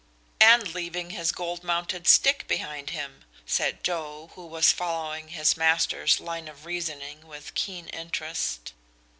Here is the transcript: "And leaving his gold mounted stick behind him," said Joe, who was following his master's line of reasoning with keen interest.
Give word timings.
"And 0.39 0.73
leaving 0.73 1.11
his 1.11 1.31
gold 1.31 1.63
mounted 1.63 2.07
stick 2.07 2.47
behind 2.47 2.89
him," 2.89 3.23
said 3.45 3.83
Joe, 3.83 4.31
who 4.33 4.47
was 4.47 4.71
following 4.71 5.27
his 5.27 5.55
master's 5.55 6.19
line 6.19 6.47
of 6.47 6.65
reasoning 6.65 7.27
with 7.27 7.53
keen 7.53 7.87
interest. 7.89 8.73